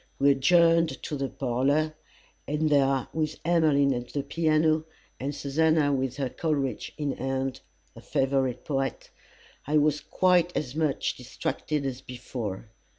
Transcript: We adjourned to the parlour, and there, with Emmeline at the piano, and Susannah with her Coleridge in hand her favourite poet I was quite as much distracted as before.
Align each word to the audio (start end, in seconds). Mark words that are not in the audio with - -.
We 0.17 0.31
adjourned 0.31 1.03
to 1.03 1.15
the 1.15 1.29
parlour, 1.29 1.93
and 2.47 2.71
there, 2.71 3.07
with 3.13 3.37
Emmeline 3.45 3.93
at 3.93 4.13
the 4.13 4.23
piano, 4.23 4.83
and 5.19 5.35
Susannah 5.35 5.93
with 5.93 6.17
her 6.17 6.27
Coleridge 6.27 6.91
in 6.97 7.11
hand 7.17 7.59
her 7.93 8.01
favourite 8.01 8.65
poet 8.65 9.11
I 9.67 9.77
was 9.77 10.01
quite 10.01 10.57
as 10.57 10.73
much 10.73 11.13
distracted 11.17 11.85
as 11.85 12.01
before. 12.01 12.71